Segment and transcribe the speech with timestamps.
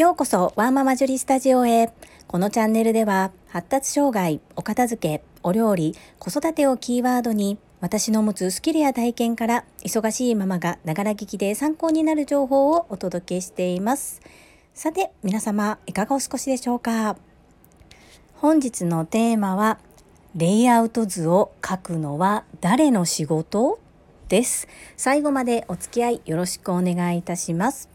[0.00, 1.92] ようこそワーママジュリスタジオへ。
[2.26, 14.22] このチャンネルでは発達障害、お片付け、お料理、子育てをキーワードに私の持つスキルや体験から忙しいママがながら聞きで参考になる情報をお届けしています。
[14.72, 17.18] さて皆様いかがお過ごしでしょうか？
[18.36, 19.80] 本日のテーマは
[20.34, 23.78] レイアウト図を書くのは誰の仕事？
[24.30, 24.66] です。
[24.96, 27.90] 最後までお付き合いよろしくお願いいたします。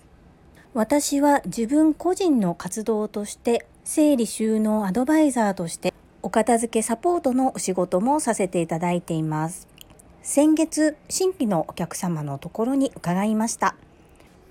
[0.75, 9.69] 私は自分個人の活動として整理収納アドバイザーとしてお片付けサポートのお仕事もさせていただいています。
[10.21, 13.77] 先月新規のお客様のところに伺いました。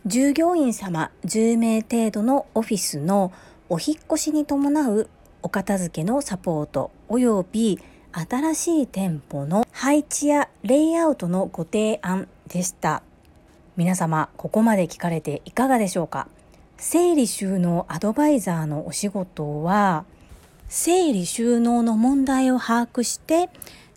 [0.07, 3.31] 従業員様10名程度のオフィスの
[3.69, 5.11] お引越しに伴う
[5.43, 7.79] お片付けのサポート及び
[8.13, 13.03] 新しい店舗の配置やレイアウトのご提案でした。
[13.77, 16.29] 皆様ここまで聞かれていかがでしょうか？
[16.77, 20.05] 整理収納アドバイザーのお仕事は
[20.69, 23.51] 整理収納の問題を把握して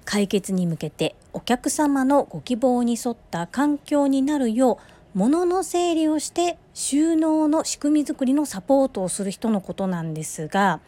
[0.04, 4.80] 解決に向けてお客様のご希望に沿った環境になるよ
[5.14, 10.80] う物の整理をして収納の仕組み作りのサポートをする人のことなんですが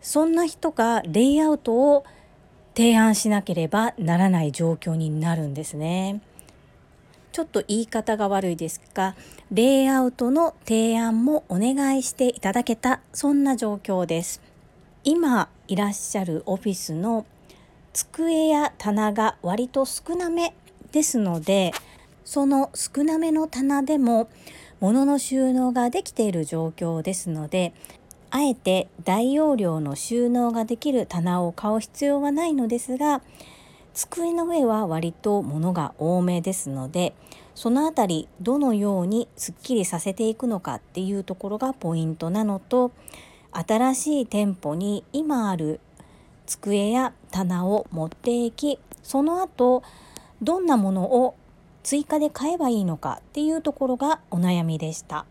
[0.00, 2.04] そんな人がレイアウトを
[2.74, 6.22] 提案しなければならない状況になるんですね。
[7.32, 9.16] ちょっと言い方が悪いですが
[9.50, 14.40] レイアウトの提案もお願いしていただけたそんな状況です。
[15.04, 17.26] 今いらっしゃるオフィスの
[17.92, 20.54] 机や棚が割と少なめ
[20.92, 21.72] ですので
[22.24, 24.28] その少なめの棚でも
[24.80, 27.72] 物の収納ができている状況ですので
[28.30, 33.22] あえて大容量の収納ができる棚を買う必要はないのですが
[33.94, 37.14] 机の上は割と物が多めですので
[37.54, 42.92] そのあたりどのようにすっきりさせていくのかっていうところがポイントなのと
[43.52, 45.80] 新しい店舗に今ある
[46.46, 49.82] 机や棚を持っていきその後
[50.40, 51.36] どんなものを
[51.82, 55.26] 追加で買えばいいのかっていうところがお悩みでした。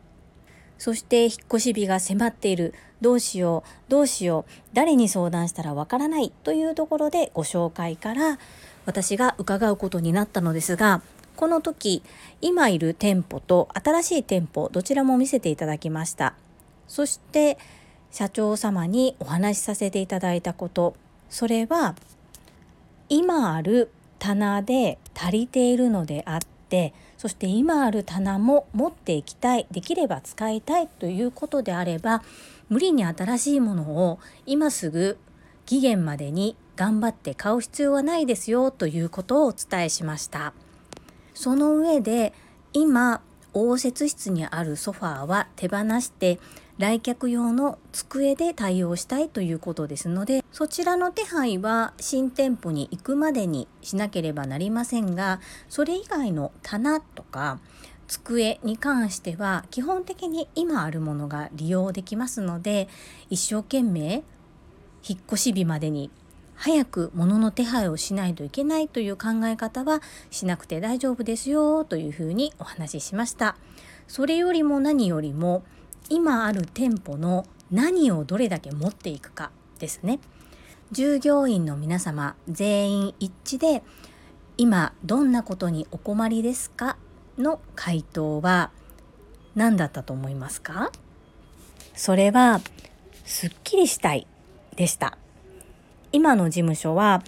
[0.82, 2.74] そして引っ越し日が迫っている。
[3.02, 3.92] どうしよう。
[3.92, 4.52] どうしよう。
[4.74, 6.34] 誰に相談したらわからない。
[6.44, 8.40] というところでご紹介から
[8.88, 11.04] 私が伺うことになったのですが
[11.36, 12.02] この時
[12.42, 16.34] 今いる店舗と新しい店舗どちらも見せていただきました。
[16.88, 17.60] そして
[18.10, 20.96] 社長様にお話しさせていただいたこと。
[21.30, 21.94] それは
[23.08, 26.40] 今ある棚で足りているのであっ
[26.70, 32.24] てそして今ある棚も持っていきたいできれば使いたいということであれば
[32.68, 35.20] 無理に新しいものを今すぐ
[35.68, 40.56] 期限までに頑張って買う必要はないですよということをお伝えしました。
[41.36, 42.34] その上で
[42.74, 43.22] 今
[43.54, 46.40] 応接室にあるソファーは手放して
[46.82, 55.40] 来客用の机で対応したいということですのでそちらの手配は新店舗に行くまでにしなければなりませんが
[55.70, 57.60] それ以外の棚とか
[58.08, 62.90] 机に関しては基本的に今あるものが利用できますので
[63.30, 64.24] 一生懸命
[65.08, 66.10] 引っ越し日までに
[66.56, 73.56] 早く物の手配をしないといけないという考え方はしなくて大丈夫ですよというふうにお話ししました。
[74.08, 75.64] それよりも何よりも
[76.10, 80.20] 今ある店舗の何をどれだけ持っていくかですね。
[80.92, 83.82] 従業員の皆様全員一致で
[84.58, 86.98] 今どんなことにお困りですか？
[87.38, 88.72] の回答は
[89.56, 90.92] 何だったと思いますか？
[91.96, 92.60] それは
[93.24, 94.28] すっきりしたい
[94.76, 95.18] でした。
[96.12, 97.24] 今の事務所は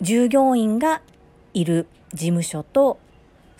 [0.00, 1.02] 従業員が
[1.52, 3.00] いる事務所と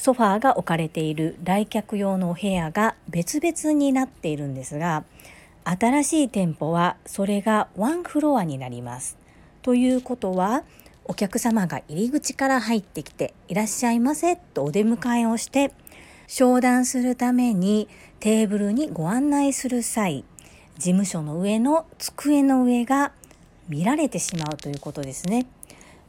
[0.02, 5.04] ソファーが置かれている来客用のお部屋が別々になっているんですが
[5.62, 9.16] 新しい店舗はそれがワンフロアになります。
[9.62, 10.64] ということは
[11.04, 15.72] お客様が入り口から入ってきていらっしゃいませとお出迎えをして
[16.26, 17.88] 商談するために
[18.18, 20.24] テーブルにご案内する際
[20.78, 23.12] 事務所の上の机の上が
[23.68, 25.46] 見られてしまうということですね。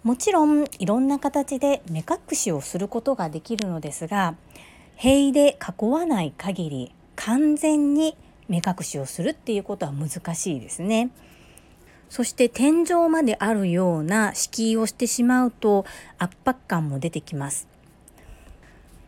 [0.04, 4.36] もちろんいろんな形で目隠しをすることができるのですが
[4.96, 8.18] 塀で囲わない限り完全に
[8.50, 11.10] 目隠しをするっていうことは難しいですね。
[12.10, 15.86] そして天井まであるような敷居をしてしまうと
[16.20, 17.68] 圧迫感も出てきます。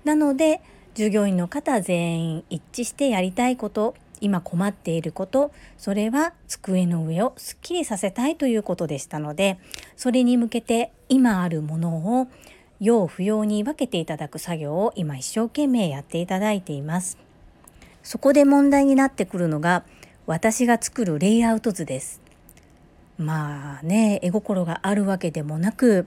[0.05, 0.61] なので
[0.95, 9.59] 従業員の方全員一致してやりたいこと今困っていることそれは机の上をすっきりさせたいということでしたので
[9.95, 12.27] それに向けて今あるものを
[12.79, 17.17] 要不要に分けていただく作業を今一生懸命やっていただいています。
[18.03, 19.83] そこで問題になってくるのが
[20.27, 22.21] 私が作るレイアウト図です。
[23.17, 26.05] まあね絵心があるわけでもなく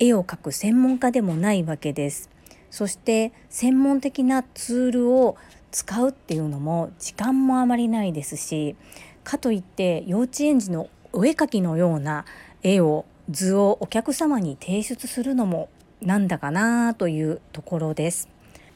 [0.00, 2.28] 絵を描く専門家でもないわけです。
[2.70, 5.36] そして専門的なツールを
[5.70, 8.76] 使うっていうのも時間もあまりないですし
[9.24, 12.24] かといって幼稚園児のお絵描きのような
[12.62, 15.68] 絵を図をお客様に提出するのも
[16.00, 18.28] なんだかなというところです。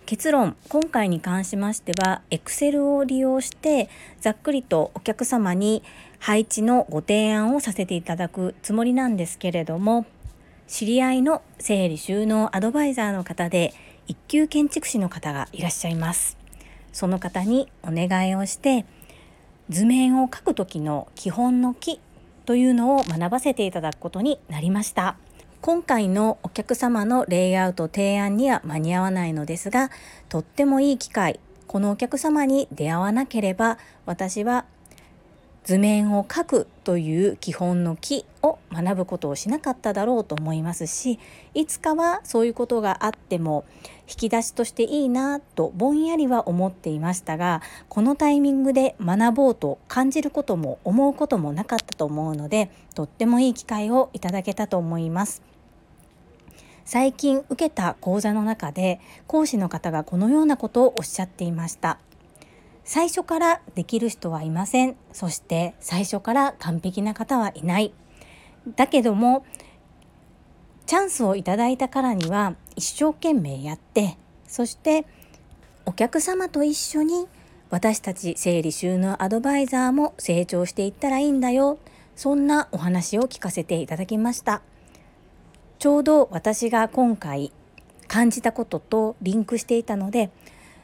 [0.07, 3.89] 結論今回に関しましては Excel を利用して
[4.21, 5.83] ざっくりとお客様に
[6.19, 10.05] 配置のご提案をさせていただくつもりなんですけれども
[10.67, 13.75] 知り合いの整理収納アドバイザーの方で
[14.07, 16.39] 一級建築士の方がいらっしゃいます。
[16.93, 18.87] その方にお願いをして
[19.69, 22.01] 図面を描く時の基本の木
[22.47, 25.17] というのを学ばせていただくことになりました。
[25.61, 29.91] 今回のお客様のレイアウト提案には間に合わないのですが
[30.29, 31.41] とってもいい機会。
[31.67, 34.65] このお客様に出会わなければ私は
[35.65, 41.19] 図面を描くという基本の木を学ぶことをしなかっただろうと思いますし
[41.55, 43.65] いつかはそういうことがあっても
[44.07, 55.43] 引き出しとしていいなとぼんやりは思っていましたがこのタイミングで学ぼうと感じることも思うこともなかったと思うのでとってもいい機会をいただけたと思います。
[56.85, 61.99] 最近受けた講座の中で講師の方がこのようなことをおっしゃっていました。
[62.85, 64.97] 最初からできる人はいません。
[65.13, 67.93] そして最初から完璧な方はいない。
[68.77, 69.45] だけども
[70.87, 75.07] チャンスをいただいたからには一生懸命やってそして
[75.87, 77.27] お客様と一緒に
[77.71, 81.79] 私たち整理収納アドバイザーも成長していったらいいんだよ。
[82.17, 84.63] そんなお話を聞かせていただきました。
[85.79, 87.51] ちょうど私が今回
[88.07, 90.31] 感じたこととリンクしていたので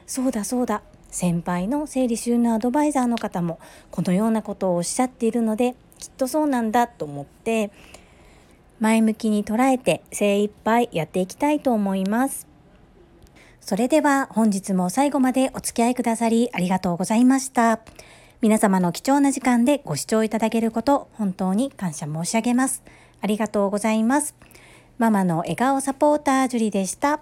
[0.05, 0.81] そうだそうだ。
[1.11, 3.59] 先輩の整理収納アドバイザーの方も
[3.91, 7.69] このようなことをおっしゃっているのできっとそうなんだと思って
[8.79, 12.47] 前向きに捉えて精一杯やっていきたいと思います。
[13.59, 17.79] それでは本日も最後までお付き合いくださりありがとうございました。
[18.41, 22.81] 皆様の貴重な時間でご視聴いただけること本当に感謝申し上げます。
[23.21, 24.35] ありがとうございます。
[24.97, 27.21] ママの笑顔サポータージュリでした。